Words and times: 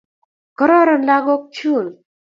Kororon 0.57 1.01
lagok 1.07 1.41
chun. 1.55 1.85